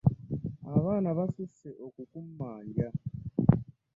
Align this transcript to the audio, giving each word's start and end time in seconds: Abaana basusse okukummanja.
Abaana 0.75 1.09
basusse 1.17 1.69
okukummanja. 1.85 2.87